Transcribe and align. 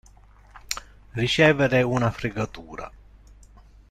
Ricevere 1.11 1.83
una 1.83 2.09
fregatura. 2.09 2.91